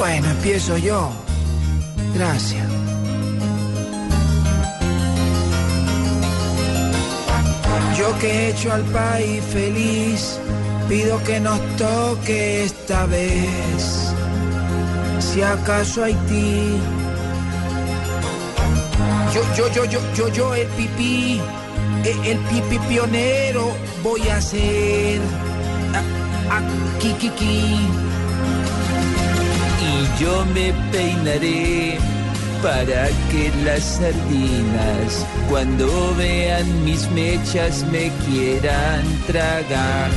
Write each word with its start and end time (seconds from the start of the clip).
Bueno, 0.00 0.30
empiezo 0.30 0.78
yo. 0.78 1.10
Gracias. 2.14 2.66
Yo 7.98 8.18
que 8.18 8.26
he 8.26 8.48
hecho 8.48 8.72
al 8.72 8.82
país 8.84 9.44
feliz, 9.52 10.40
pido 10.88 11.22
que 11.22 11.38
nos 11.38 11.60
toque 11.76 12.64
esta 12.64 13.04
vez. 13.04 14.14
Si 15.18 15.42
acaso 15.42 16.04
Haití. 16.04 16.78
Yo, 19.34 19.42
yo, 19.54 19.70
yo, 19.74 19.84
yo, 19.84 20.00
yo, 20.14 20.28
yo, 20.28 20.54
el 20.54 20.66
pipí, 20.68 21.42
el, 22.06 22.26
el 22.26 22.38
pipí 22.38 22.78
pionero 22.88 23.70
voy 24.02 24.26
a 24.30 24.40
ser. 24.40 25.20
Aquí, 26.50 27.12
kiki. 27.20 28.10
Y 28.89 28.89
yo 30.20 30.44
me 30.54 30.72
peinaré 30.92 31.98
para 32.62 33.08
que 33.30 33.50
las 33.64 33.82
sardinas 33.82 35.26
cuando 35.48 36.14
vean 36.16 36.84
mis 36.84 37.10
mechas 37.10 37.84
me 37.90 38.12
quieran 38.26 39.02
tragar. 39.26 40.10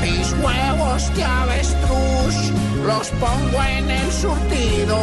Mis 0.00 0.32
huevos 0.42 1.14
de 1.14 1.24
avestruz 1.24 2.52
los 2.86 3.08
pongo 3.20 3.62
en 3.62 3.90
el 3.90 4.12
surtido, 4.12 4.98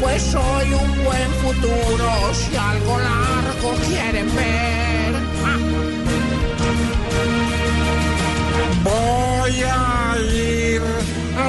pues 0.00 0.22
soy 0.22 0.72
un 0.72 1.04
buen 1.04 1.30
futuro 1.42 2.10
si 2.32 2.56
algo 2.56 2.98
largo 2.98 3.74
quieren 3.86 4.34
ver. 4.34 4.73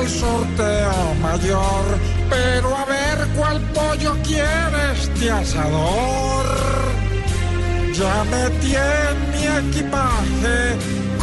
Sorteo 0.08 1.14
mayor, 1.22 1.86
pero 2.30 2.75
a 2.75 2.86
ver 2.86 3.28
cuál 3.36 3.59
pollo 3.73 4.16
quieres 4.23 5.20
de 5.20 5.31
asador. 5.31 6.45
Ya 7.94 8.23
metí 8.26 8.76
en 8.76 9.17
mi 9.31 9.70
equipaje 9.70 10.76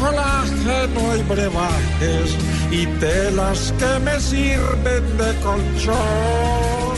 colágeno 0.02 1.16
y 1.16 1.22
brebajes 1.22 2.36
y 2.70 2.86
telas 2.98 3.72
que 3.78 3.98
me 4.00 4.18
sirven 4.18 5.04
de 5.18 5.34
colchón. 5.44 6.96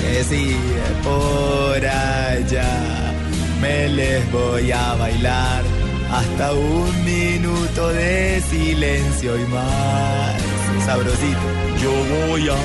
Que 0.00 0.24
sí, 0.24 0.56
por 1.02 1.84
allá 1.84 3.12
me 3.60 3.88
les 3.88 4.32
voy 4.32 4.70
a 4.70 4.94
bailar 4.94 5.64
hasta 6.10 6.52
un 6.52 7.04
minuto 7.04 7.88
de 7.88 8.40
silencio 8.48 9.36
y 9.36 9.46
más. 9.48 10.47
Sabrosito. 10.88 11.48
Yo 11.82 11.90
voy 11.90 12.48
a 12.48 12.56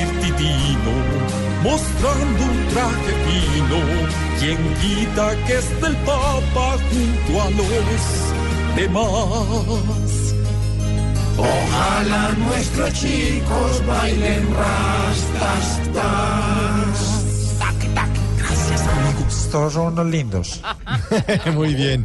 ir 0.00 0.08
titino, 0.20 0.92
mostrando 1.62 2.42
un 2.50 2.66
traje 2.72 3.12
fino. 3.26 3.78
Quien 4.40 4.58
quita 4.80 5.36
que 5.46 5.58
esté 5.58 5.86
el 5.86 5.96
papa 5.98 6.76
junto 6.90 7.42
a 7.42 7.50
los 7.50 8.74
demás. 8.74 10.34
Ojalá 11.38 12.32
nuestros 12.38 12.92
chicos 12.94 13.86
bailen 13.86 14.44
rastas, 14.52 15.80
tas. 15.94 17.24
Todos 19.52 19.74
son 19.74 19.92
unos 19.92 20.06
lindos. 20.06 20.60
Muy 21.54 21.74
bien. 21.74 22.04